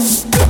Thank 0.00 0.49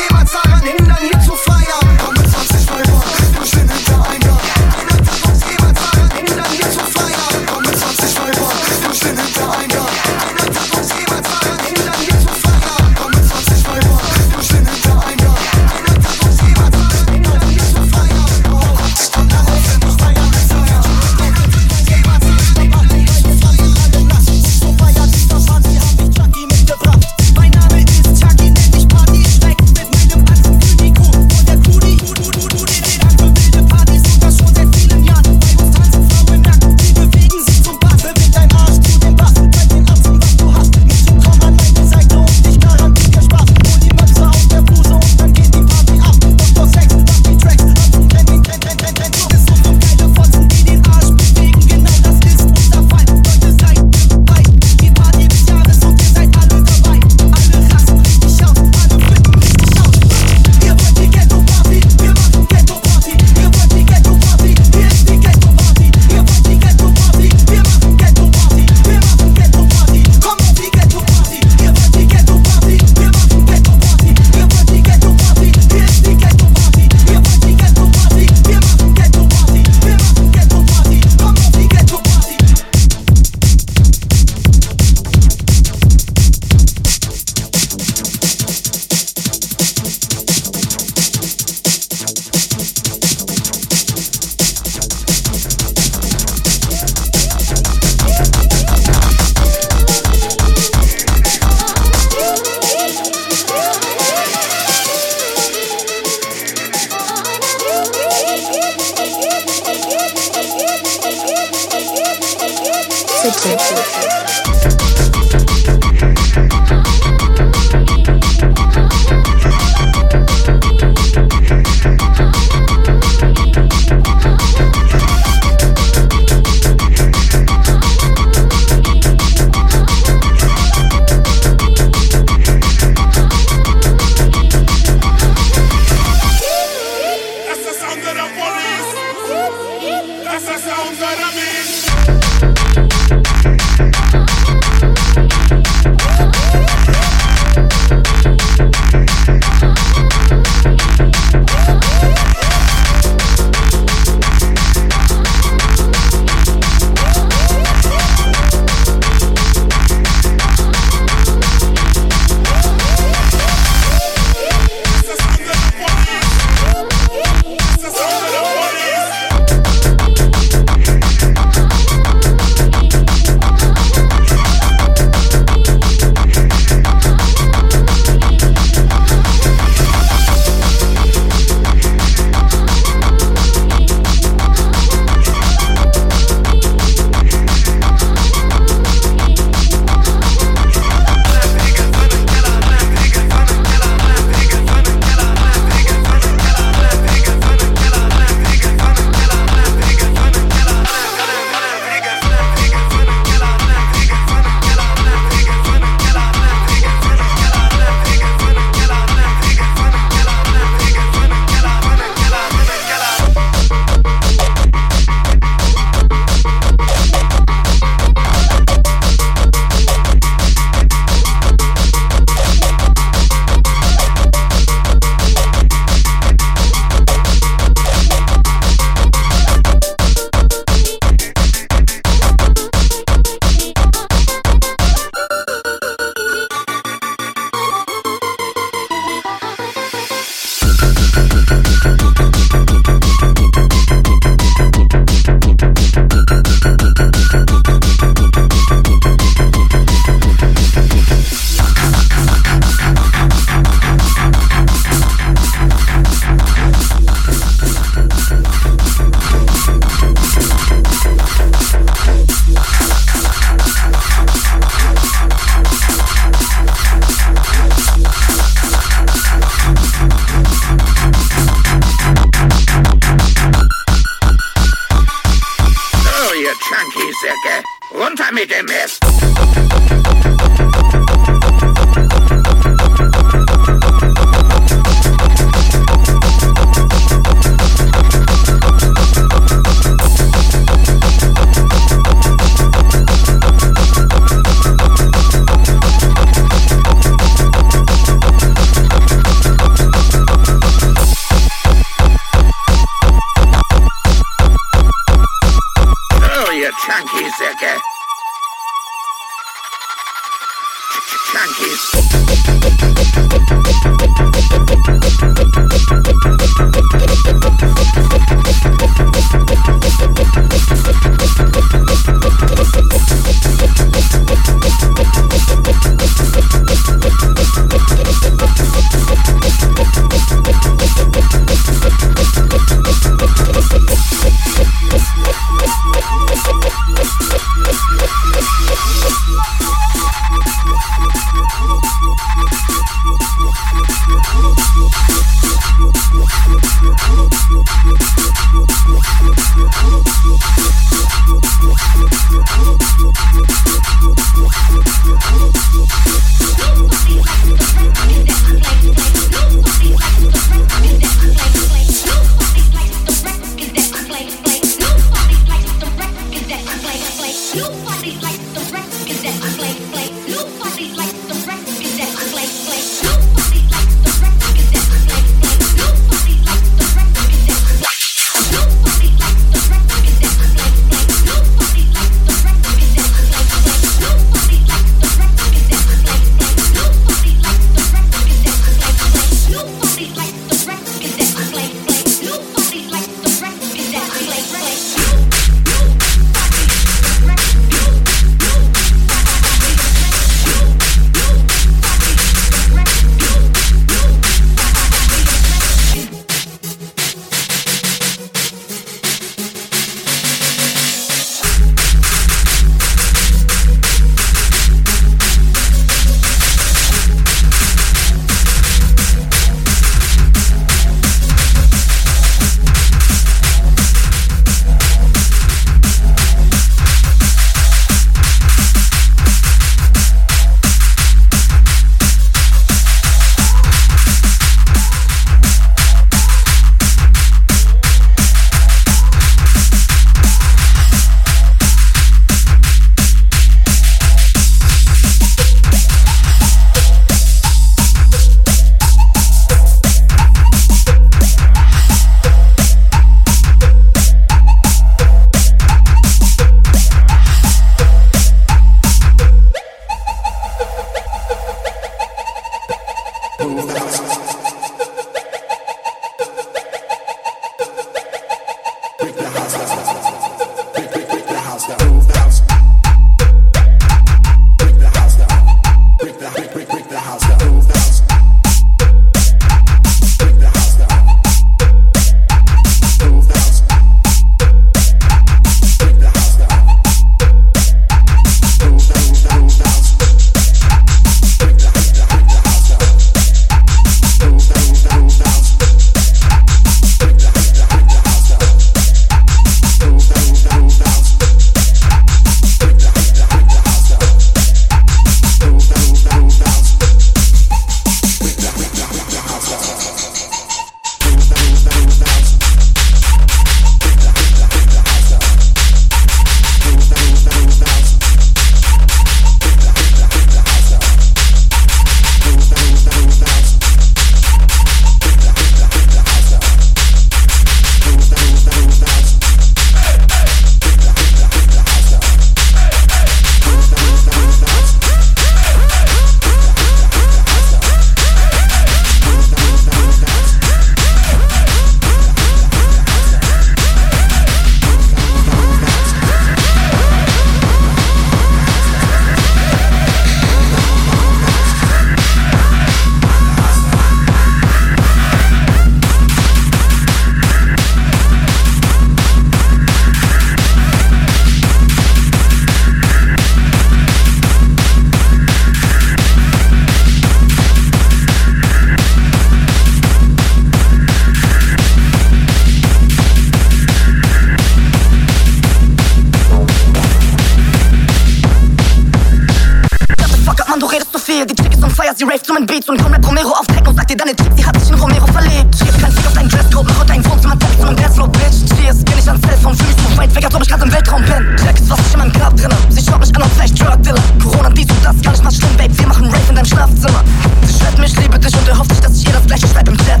Cheers, 589.28 589.42
geh 589.42 589.44
nicht 589.44 589.44
ans 589.44 589.56
Telefon, 589.56 589.56
fühl 589.56 589.66
mich 589.66 589.76
so 589.76 589.96
weit 589.96 590.14
weg, 590.14 590.24
als 590.24 590.34
ob 590.34 590.42
ich 590.42 590.48
grad 590.48 590.62
im 590.62 590.72
Weltraum 590.72 591.02
bin. 591.04 591.36
Check 591.36 591.56
was 591.68 591.78
ich 591.78 591.92
in 591.92 591.98
meinem 591.98 592.12
Grab 592.12 592.36
drinne. 592.36 592.56
Sie 592.70 592.82
schaut 592.82 593.00
mich 593.00 593.14
an 593.14 593.22
und 593.22 593.32
vielleicht 593.32 593.60
Drug 593.60 593.82
Dealer. 593.82 594.02
Corona, 594.22 594.50
dies 594.50 594.66
und 594.70 594.84
das, 594.84 595.02
gar 595.02 595.12
nicht 595.12 595.24
mal 595.24 595.32
schlimm, 595.32 595.56
Babe. 595.56 595.78
Wir 595.78 595.86
machen 595.86 596.06
Rave 596.06 596.28
in 596.28 596.34
deinem 596.34 596.46
Schlafzimmer. 596.46 597.04
Sie 597.46 597.58
schreibt 597.58 597.78
mich, 597.78 597.96
liebe 597.96 598.18
dich 598.18 598.36
und 598.36 598.48
erhofft 598.48 598.70
sich, 598.70 598.80
dass 598.80 598.96
ich 598.96 599.06
ihr 599.06 599.12
das 599.12 599.26
gleiche 599.26 599.46
schreibe 599.48 599.70
im 599.70 599.78
Chat. 599.78 600.00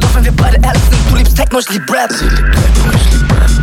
Doch 0.00 0.14
wenn 0.14 0.24
wir 0.24 0.32
beide 0.32 0.56
ehrlich 0.62 0.82
sind, 0.90 1.10
du 1.10 1.16
liebst 1.16 1.36
Techno, 1.36 1.58
ich 1.58 1.70
lieb 1.70 1.90
Rap. 1.90 2.12
Sie 2.12 2.24
liebt 2.24 2.52
Techno, 2.52 2.92
ich 2.94 3.12
lieb 3.12 3.32
Rap, 3.32 3.57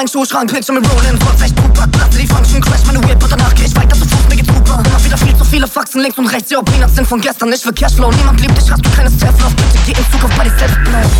mein 0.00 0.08
Schuhschrank, 0.08 0.50
Picture 0.50 0.80
mit 0.80 0.90
Rollin, 0.90 1.20
Force 1.20 1.42
echt 1.42 1.54
Tupac, 1.56 1.86
Platte 1.92 2.16
die 2.16 2.26
Function, 2.26 2.62
Crash 2.62 2.80
meine 2.86 3.02
Whip 3.06 3.22
und 3.22 3.30
danach 3.30 3.54
geh 3.54 3.64
ich 3.64 3.76
weiter 3.76 3.94
zu 3.94 4.08
Fuß, 4.08 4.28
mir 4.30 4.36
geht's 4.36 4.48
super. 4.48 4.82
Immer 4.82 5.04
wieder 5.04 5.18
viel 5.18 5.36
zu 5.36 5.44
viele 5.44 5.66
Faxen 5.66 6.00
links 6.00 6.16
und 6.16 6.26
rechts, 6.26 6.50
ja, 6.50 6.62
Peanuts 6.62 6.94
sind 6.94 7.06
von 7.06 7.20
gestern, 7.20 7.50
nicht 7.50 7.62
für 7.62 7.72
Cashflow. 7.72 8.10
Niemand 8.10 8.40
liebt 8.40 8.56
dich, 8.56 8.70
hast 8.70 8.82
du 8.82 8.88
keines 8.92 9.12
Teslas, 9.18 9.52
bitte 9.54 9.78
geh 9.84 9.92
in 9.92 10.10
Zukunft 10.10 10.38
bei 10.38 10.44
dir 10.44 10.58
selbst 10.58 10.82
bleiben. 10.84 11.10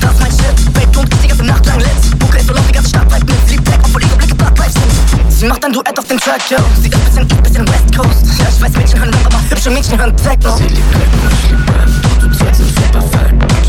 Das 0.00 0.12
ist 0.12 0.20
mein 0.20 0.30
Shit, 0.32 0.74
Babe, 0.74 0.86
du 0.90 1.00
und 1.00 1.14
ich 1.14 1.20
die 1.20 1.28
ganze 1.28 1.44
Nacht 1.44 1.66
lang 1.66 1.78
lit. 1.78 2.18
Buke 2.18 2.38
ist 2.38 2.48
so 2.48 2.52
laut, 2.52 2.68
die 2.68 2.72
ganze 2.72 2.88
Stadt 2.88 3.08
bleibt 3.08 3.26
mit, 3.26 3.48
sie 3.48 3.56
Black, 3.58 3.80
obwohl 3.84 4.02
ihre 4.02 4.16
Blicke 4.16 4.34
Lives 4.58 4.74
sind. 4.74 5.32
Sie 5.32 5.46
macht 5.46 5.64
ein 5.64 5.72
Duett 5.72 5.96
auf 5.96 6.06
dem 6.06 6.18
Track, 6.18 6.42
yo, 6.50 6.56
sie 6.82 6.88
ist 6.88 7.04
bisschen 7.04 7.30
East, 7.30 7.42
bisschen 7.44 7.68
West 7.68 7.96
Coast. 7.96 8.26
Ja, 8.40 8.46
ich 8.50 8.60
weiß, 8.60 8.72
Mädchen 8.72 8.98
hören 8.98 9.14
Rap, 9.14 9.26
aber 9.26 9.50
hübsche 9.50 9.70
Mädchen 9.70 9.98
hören 9.98 10.16
Techno. 10.16 10.56
Sie 10.56 10.64
liebt 10.64 10.90
Techno, 10.90 11.30
ich 11.30 11.50
lieb 11.50 11.68
Rap, 11.78 11.90
doch 12.02 12.18
zu 12.18 12.38
zweit 12.38 12.56
sind 12.56 12.74
wir 12.74 13.65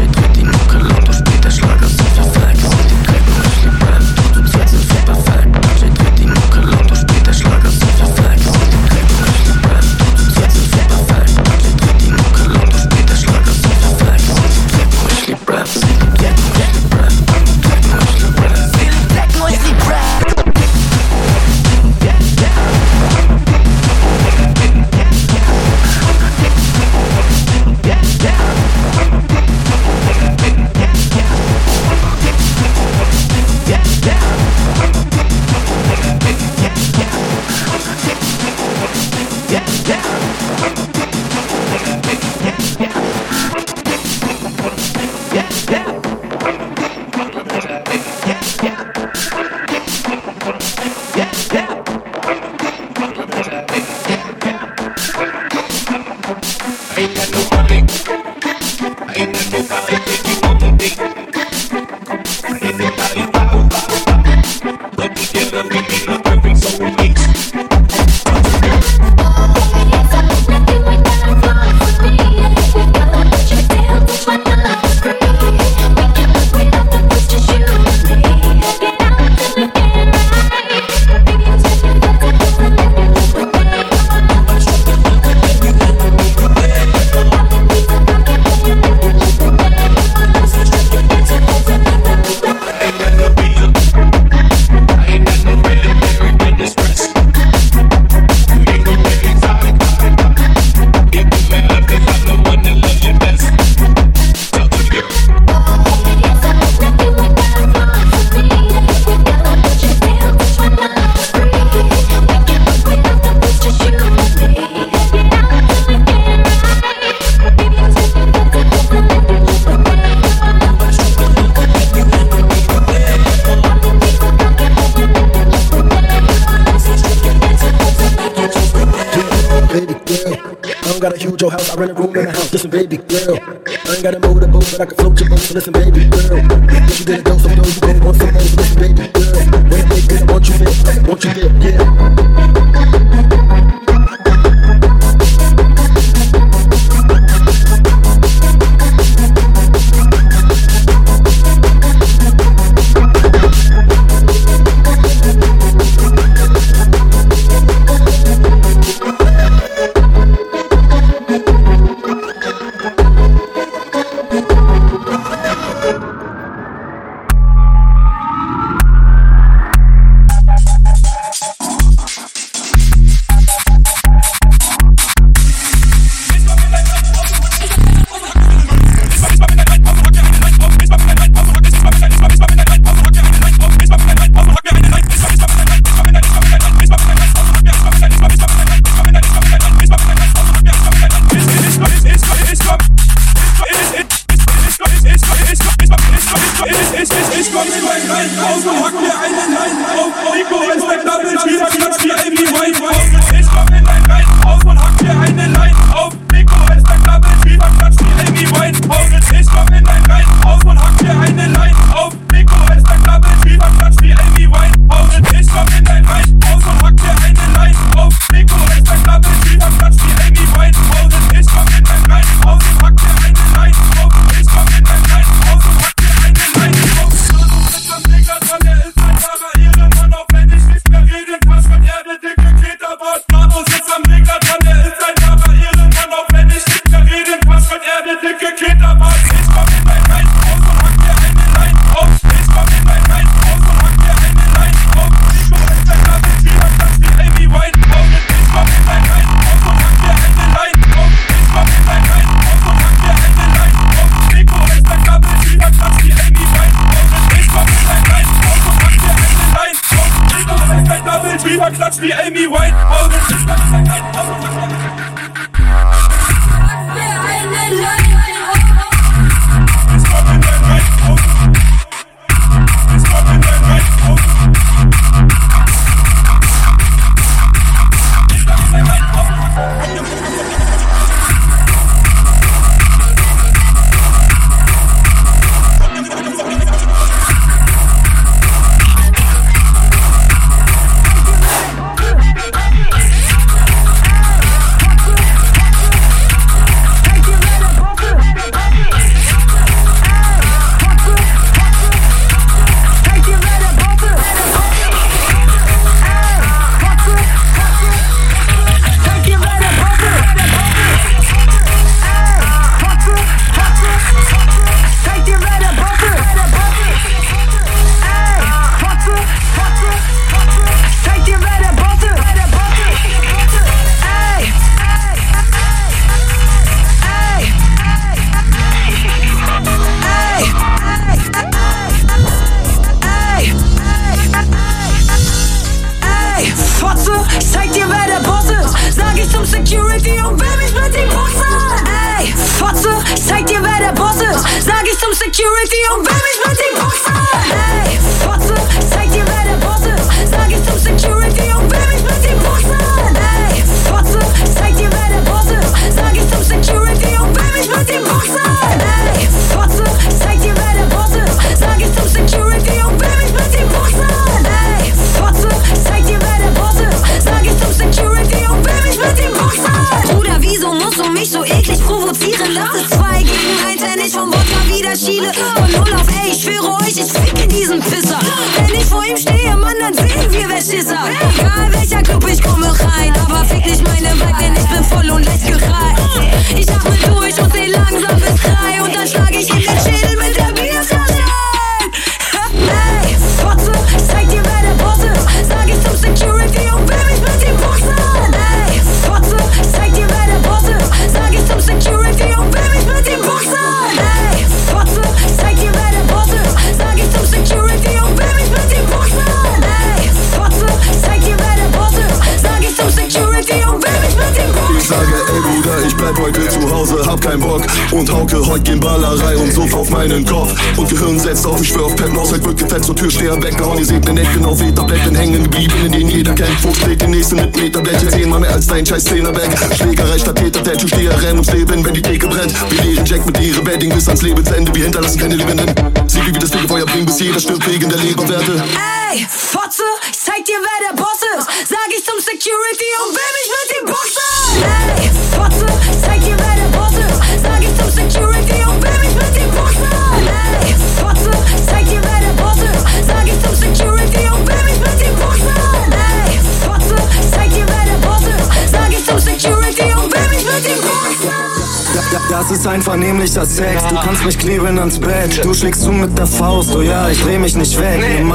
I 131.70 131.76
rent 131.76 131.92
a 131.92 131.94
room 131.96 132.16
in 132.16 132.26
the 132.26 132.32
house. 132.32 132.52
Listen, 132.54 132.72
baby 132.72 132.98
girl. 132.98 133.36
I 133.36 133.94
ain't 133.94 134.04
got 134.04 134.16
a 134.16 134.20
motor 134.20 134.48
boat, 134.48 134.68
but 134.72 134.82
I 134.82 134.86
can 134.86 134.96
float 134.96 135.20
your 135.20 135.30
boat. 135.30 135.52
Listen, 135.52 135.74
baby 135.74 136.17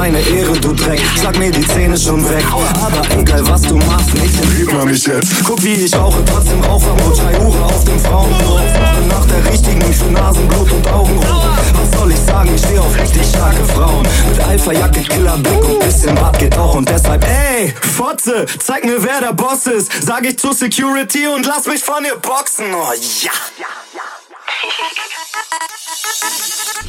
meine 0.03 0.19
Ehre, 0.19 0.51
du 0.59 0.73
Dreck. 0.73 0.99
Schlag 1.17 1.37
mir 1.39 1.49
die 1.49 1.65
Zähne 1.65 1.97
schon 1.97 2.29
weg. 2.29 2.43
Aber 2.51 3.17
egal, 3.17 3.47
was 3.47 3.61
du 3.61 3.77
machst, 3.77 4.13
nicht 4.15 4.35
lieb 4.57 4.73
man 4.73 4.85
mich 4.89 5.07
jetzt. 5.07 5.45
Guck, 5.45 5.63
wie 5.63 5.75
ich 5.75 5.95
rauche, 5.95 6.21
trotzdem 6.25 6.59
Rauchermut. 6.59 7.17
Drei 7.17 7.39
Hure 7.39 7.63
auf 7.63 7.85
dem 7.85 7.97
Frauenblut. 8.01 8.61
Nach 9.07 9.25
der 9.25 9.49
richtigen 9.49 9.93
für 9.93 10.11
Nasenblut 10.11 10.71
und 10.73 10.87
Augenrot. 10.89 11.25
Was 11.73 11.99
soll 11.99 12.11
ich 12.11 12.19
sagen? 12.19 12.53
Ich 12.53 12.61
steh 12.61 12.77
auf 12.79 12.99
richtig 12.99 13.25
starke 13.29 13.63
Frauen. 13.63 14.05
Mit 14.27 14.39
Alpha-Jacke, 14.41 15.03
Killerblick 15.03 15.63
und 15.63 15.79
bisschen 15.79 16.15
Bart 16.15 16.37
geht 16.37 16.57
auch. 16.57 16.75
Und 16.75 16.89
deshalb, 16.89 17.23
ey, 17.23 17.73
Fotze, 17.95 18.45
zeig 18.59 18.83
mir, 18.83 19.01
wer 19.01 19.21
der 19.21 19.33
Boss 19.33 19.67
ist. 19.67 19.89
Sag 20.03 20.25
ich 20.25 20.37
zu 20.37 20.51
Security 20.51 21.27
und 21.27 21.45
lass 21.45 21.65
mich 21.65 21.81
von 21.81 22.03
ihr 22.03 22.17
boxen. 22.17 22.65
Oh 22.73 22.91
ja. 23.21 23.31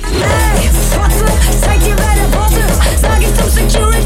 Hey, 0.03 0.71
Fotze, 0.91 1.64
Sag 3.55 4.04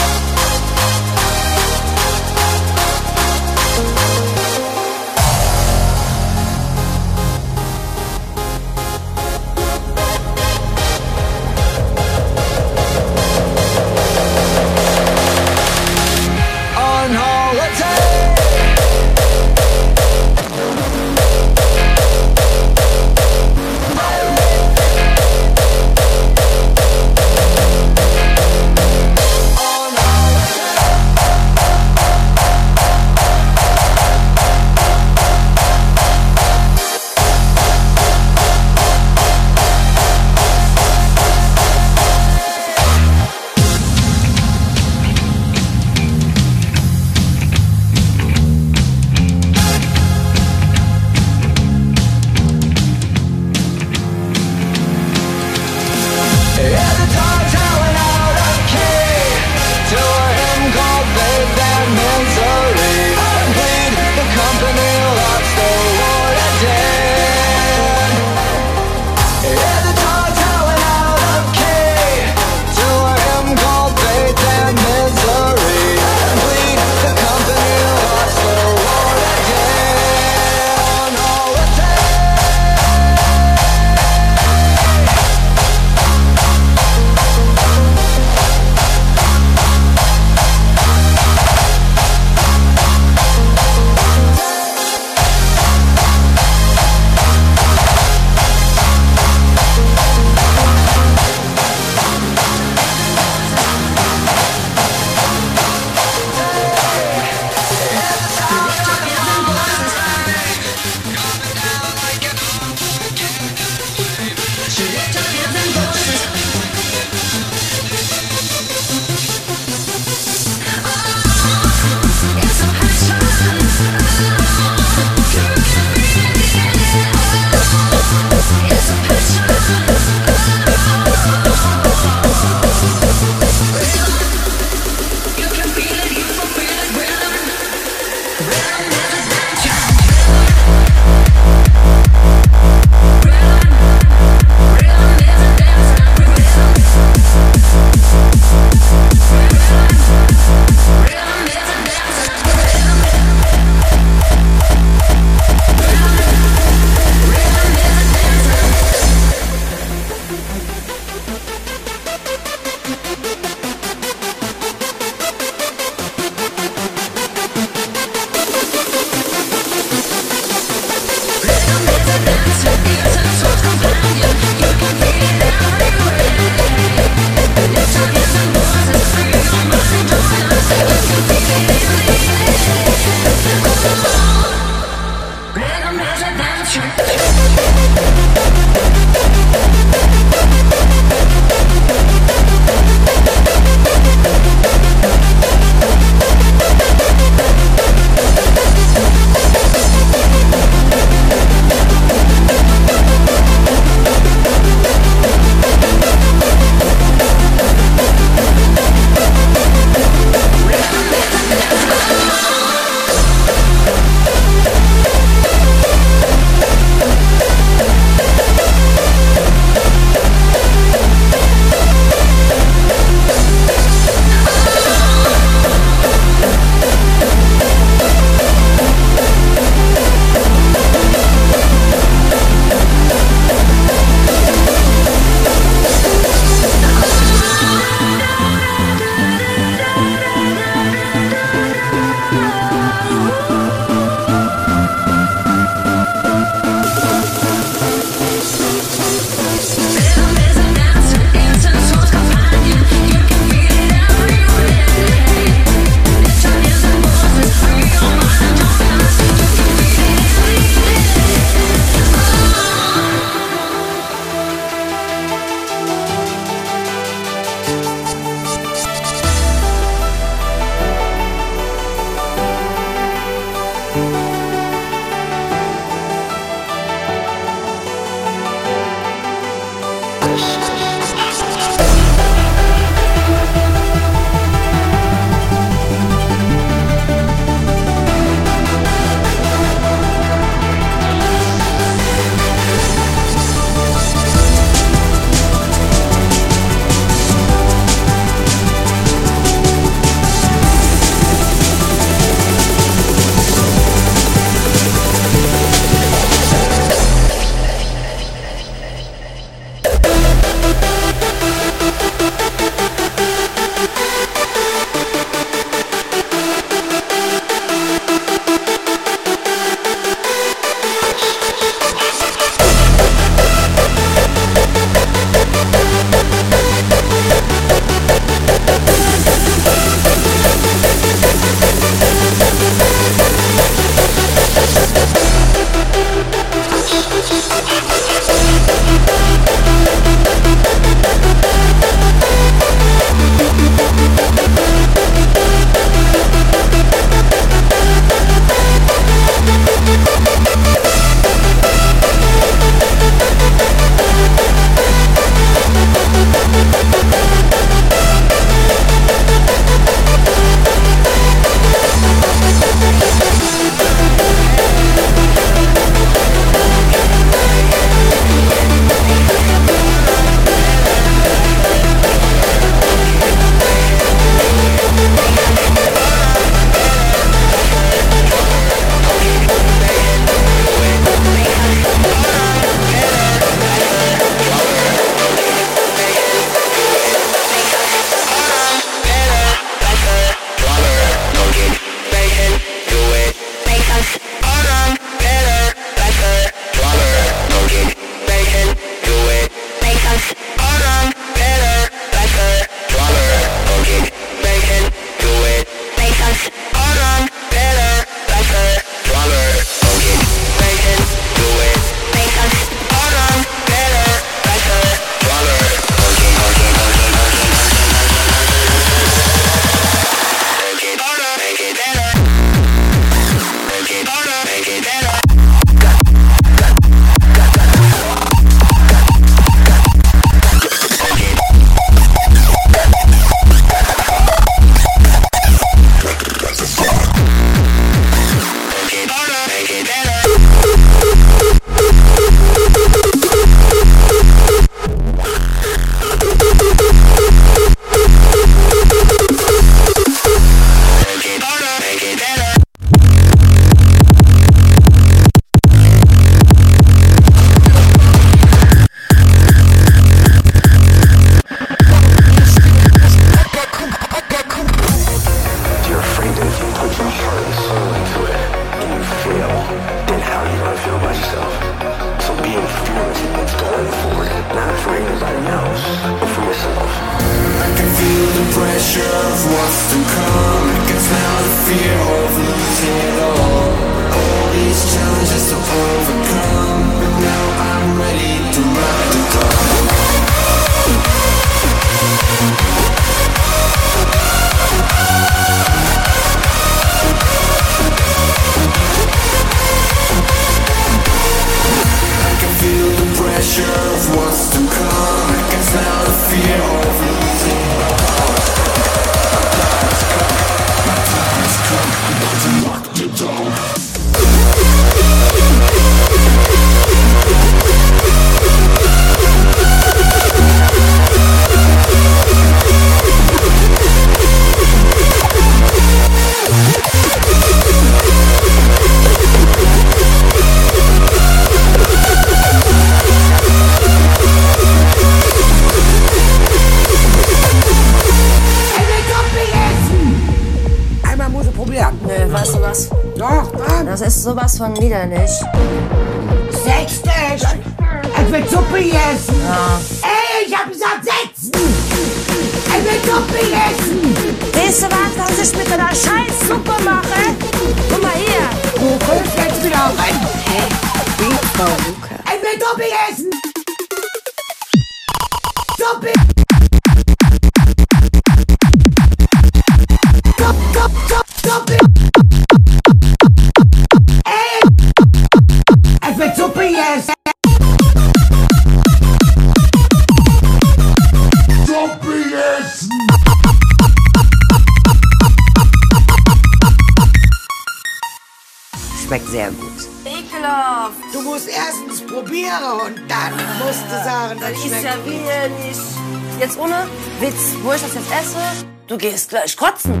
muss 599.24 599.28
gleich 599.28 599.56
kotzen. 599.56 600.00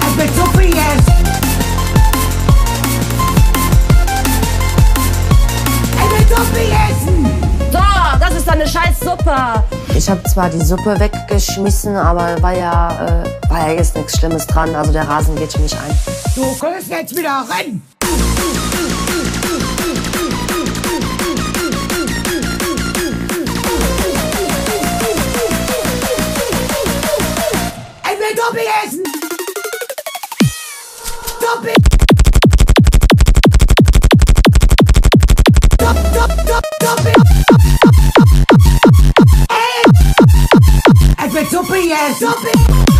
Ich 0.00 0.16
bin 0.16 0.34
so 0.34 0.44
viel 0.56 0.70
jetzt. 0.70 1.14
So, 7.72 7.78
das 8.20 8.34
ist 8.36 8.48
eine 8.48 8.66
scheiß 8.66 9.00
Suppe. 9.00 9.64
Ich 9.96 10.08
habe 10.08 10.22
zwar 10.24 10.48
die 10.48 10.64
Suppe 10.64 10.98
weggeschmissen, 10.98 11.96
aber 11.96 12.40
war 12.42 12.56
ja, 12.56 13.22
äh, 13.24 13.50
war 13.50 13.68
ja 13.68 13.74
jetzt 13.74 13.96
nichts 13.96 14.18
Schlimmes 14.18 14.46
dran. 14.46 14.74
Also 14.74 14.92
der 14.92 15.08
Rasen 15.08 15.36
geht 15.36 15.52
schon 15.52 15.62
nicht 15.62 15.76
ein. 15.76 15.96
Du 16.34 16.42
kommst 16.58 16.88
jetzt 16.88 17.16
wieder 17.16 17.44
rein. 17.48 17.82
stop 42.14 42.38
it. 42.44 42.93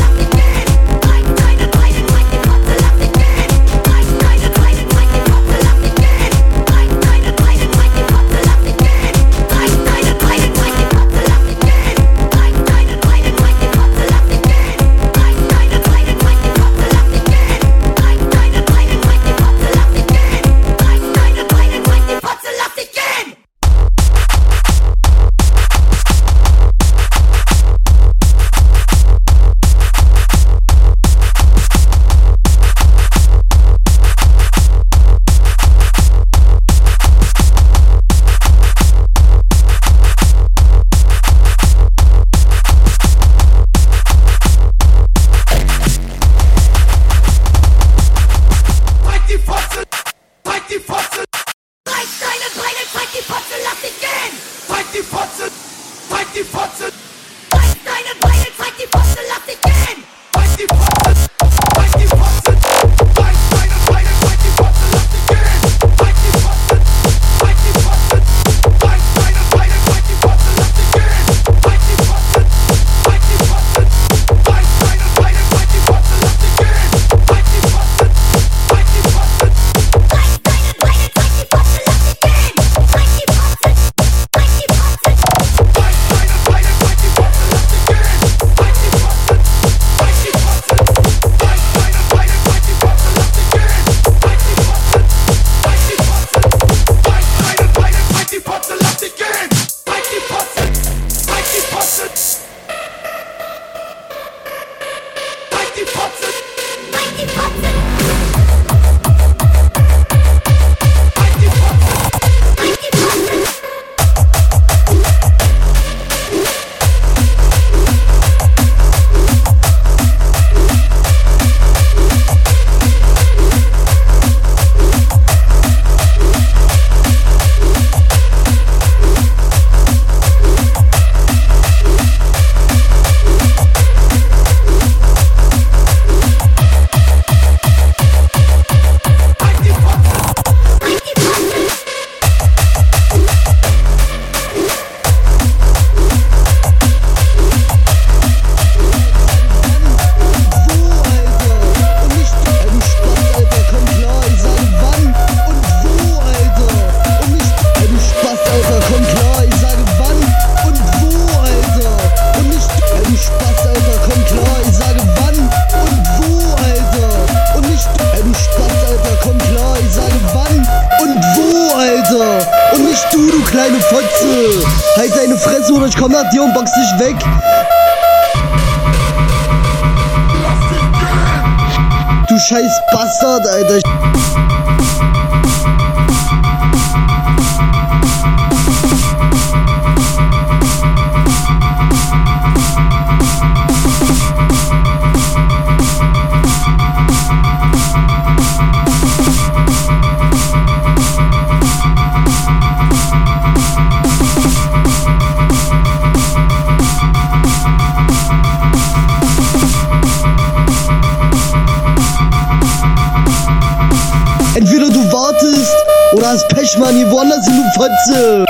Fotze. 217.82 218.44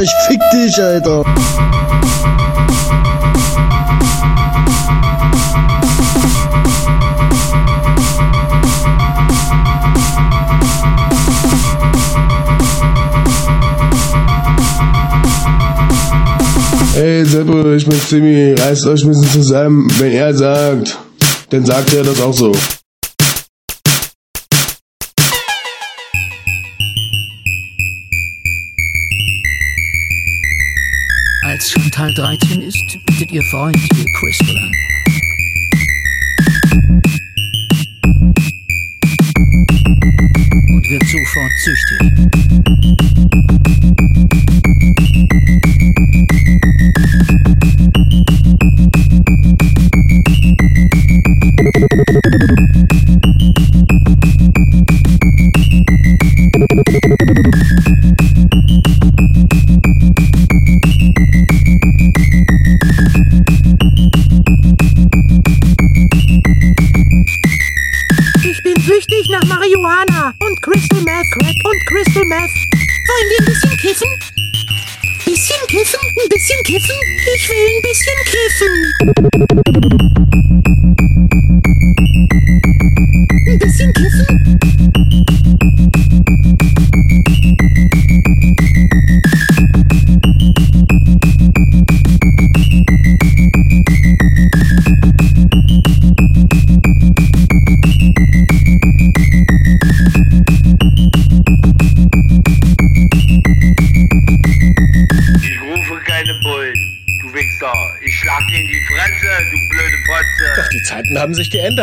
Ich 0.00 0.10
fick 0.28 0.40
dich, 0.52 0.80
Alter. 0.80 1.24
Ey, 16.94 17.24
Seppe, 17.24 17.74
ich 17.74 17.88
bin 17.88 18.00
Timmy, 18.08 18.54
reißt 18.56 18.86
euch 18.86 19.02
ein 19.02 19.08
bisschen 19.08 19.28
zusammen. 19.42 19.88
Wenn 19.98 20.12
er 20.12 20.32
sagt, 20.32 20.96
dann 21.50 21.66
sagt 21.66 21.92
er 21.94 22.04
das 22.04 22.20
auch 22.20 22.32
so. 22.32 22.52
Chantal 32.14 32.36
13 32.36 32.62
ist, 32.62 32.98
bietet 33.06 33.32
ihr 33.32 33.42
Freund 33.44 33.76
ihr 33.76 34.12
Crystal 34.18 34.56
an. 34.56 34.72
Und 40.68 40.90
wird 40.90 41.04
sofort 41.06 41.52
süchtig. 41.58 42.81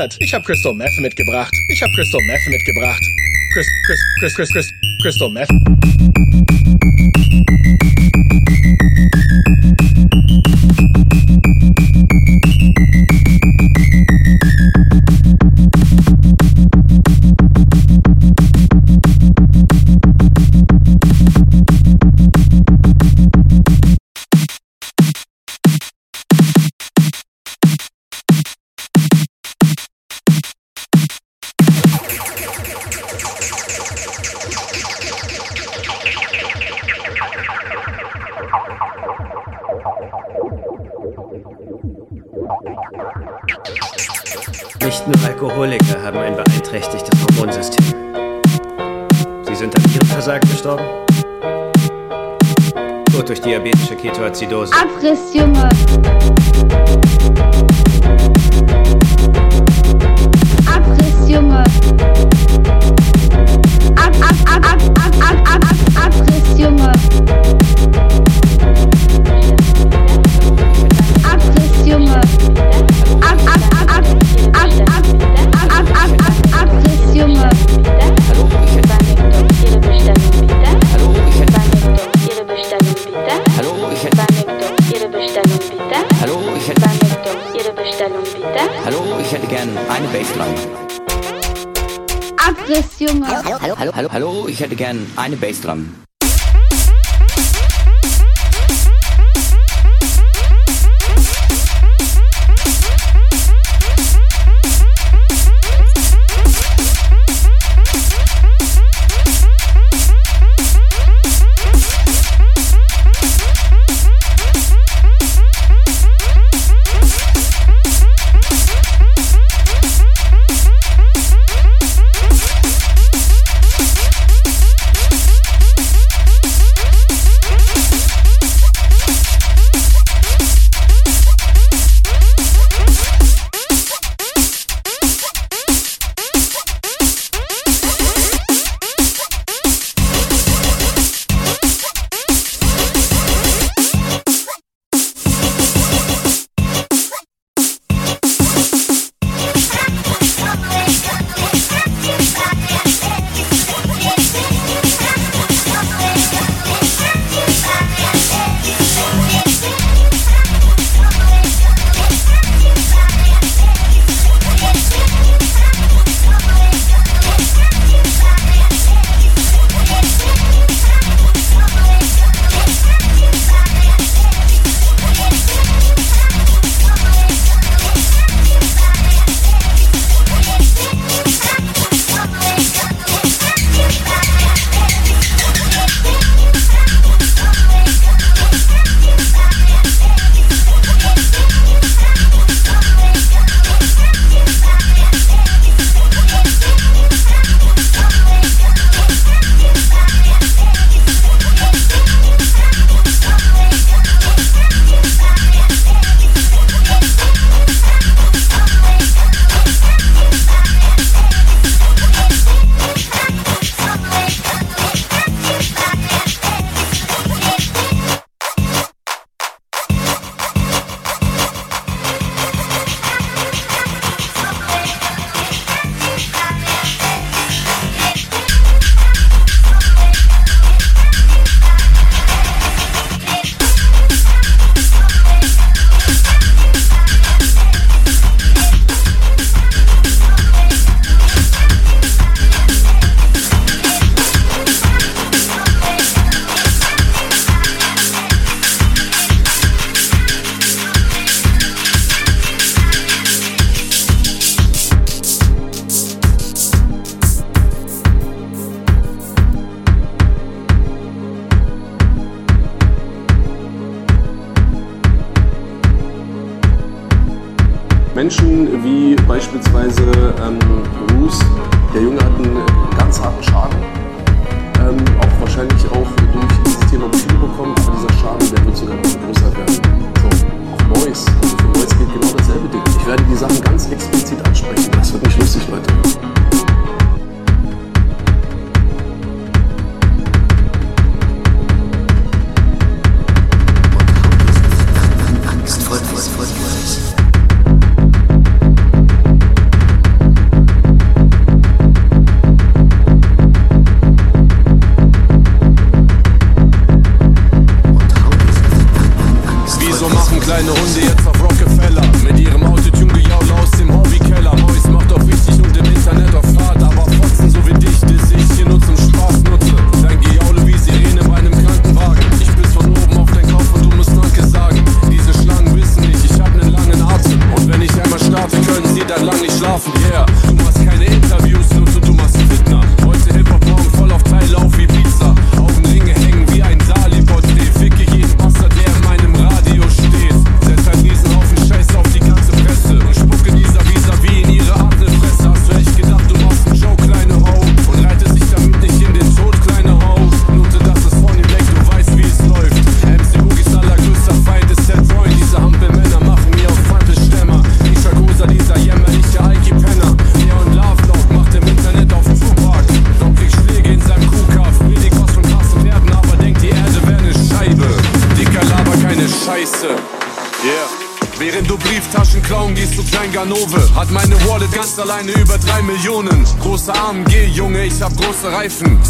Geändert. 0.10 0.18
Ich 0.20 0.34
habe 0.34 0.46
Crystal 0.46 0.74
Meth 0.74 0.98
mitgebracht. 1.00 1.54
Ich 1.70 1.82
habe 1.82 1.94
Crystal 1.94 2.22
Meth 2.26 2.48
mitgebracht. 2.48 3.04
Chris, 3.54 3.68
Chris, 3.86 4.00
Chris, 4.20 4.34
Chris, 4.36 4.50
Chris, 4.52 4.74
Crystal 5.02 5.30
Meth. 5.30 5.50
Nur 45.10 45.26
Alkoholiker 45.26 46.02
haben 46.04 46.18
ein 46.18 46.36
beeinträchtigtes 46.36 47.10
Hormonsystem. 47.22 47.84
Sie 49.44 49.56
sind 49.56 49.76
an 49.76 49.84
Nierenversagen 49.92 50.50
gestorben? 50.50 50.86
Tod 53.12 53.28
durch 53.28 53.42
diabetische 53.42 53.96
Ketoazidose. 53.96 54.72
Abriss, 54.74 55.34
Junge. 55.34 55.70
Abriss, 60.68 61.30
Junge. 61.30 61.64
Ab, 63.96 64.16
ab, 64.22 64.36
ab, 64.46 64.66
ab, 64.66 64.82
ab, 64.90 65.36
ab, 65.46 65.64
ab, 65.64 66.06
Abriss, 66.06 66.60
Junge. 66.60 67.59
Bassline. 90.30 90.56
Abriss, 92.38 93.00
Junge. 93.00 93.28
Hallo, 93.28 93.76
hallo, 93.78 93.94
hallo, 93.96 94.10
hallo, 94.12 94.48
ich 94.48 94.60
hätte 94.60 94.76
gern 94.76 95.06
eine 95.16 95.38
Bassdrum. 95.38 95.96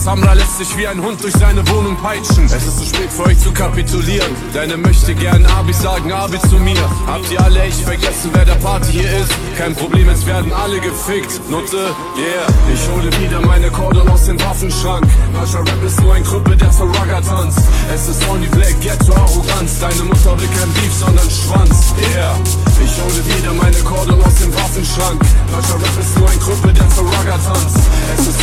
Samra 0.09 0.33
lässt 0.33 0.57
sich 0.57 0.75
wie 0.75 0.87
ein 0.87 0.99
Hund 0.99 1.23
durch 1.23 1.35
seine 1.35 1.61
Wohnung 1.69 1.95
peitschen. 1.95 2.45
Es 2.45 2.65
ist 2.65 2.79
zu 2.79 2.85
spät 2.85 3.11
für 3.15 3.25
euch 3.25 3.37
zu 3.37 3.51
kapitulieren. 3.51 4.35
Deine 4.55 4.75
möchte 4.75 5.13
gern 5.13 5.45
Abi 5.45 5.71
sagen, 5.71 6.11
Abi 6.11 6.39
zu 6.49 6.57
mir. 6.57 6.81
Habt 7.05 7.29
ihr 7.29 7.39
alle 7.39 7.61
echt 7.61 7.81
vergessen, 7.81 8.31
wer 8.33 8.43
der 8.43 8.55
Party 8.55 8.91
hier 8.91 9.17
ist? 9.19 9.31
Kein 9.55 9.75
Problem, 9.75 10.09
es 10.09 10.25
werden 10.25 10.51
alle 10.51 10.79
gefickt. 10.79 11.39
Nutte, 11.51 11.93
yeah. 12.17 12.47
Ich 12.73 12.89
hole 12.89 13.05
wieder 13.21 13.39
meine 13.45 13.69
Kordel 13.69 14.01
aus 14.09 14.25
dem 14.25 14.41
Waffenschrank. 14.41 15.05
Pascha 15.31 15.59
Rap 15.59 15.83
ist 15.85 16.01
nur 16.01 16.15
ein 16.15 16.23
Gruppe, 16.23 16.57
der 16.57 16.73
für 16.73 16.85
Rugger 16.85 17.21
tanzt. 17.21 17.59
Es 17.93 18.07
ist 18.07 18.27
Only 18.27 18.47
Black, 18.47 18.81
Ghetto 18.81 19.13
Arroganz. 19.13 19.77
Deine 19.79 20.03
Mutter 20.05 20.33
will 20.41 20.49
kein 20.57 20.73
Beef, 20.73 20.93
sondern 20.97 21.29
Schwanz, 21.29 21.93
yeah. 22.15 22.33
Ich 22.83 22.97
hole 22.97 23.37
wieder 23.37 23.53
meine 23.53 23.77
Kordel 23.83 24.19
aus 24.23 24.33
dem 24.41 24.51
Waffenschrank. 24.55 25.21
Pascha 25.53 25.75
Rap 25.75 25.99
ist 26.01 26.17
nur 26.17 26.27
ein 26.27 26.39
Gruppe, 26.39 26.73
der 26.73 26.89
für 26.89 27.01
Rugger 27.01 27.37
tanzt. 27.45 27.77
Es 28.17 28.25
ist 28.25 28.38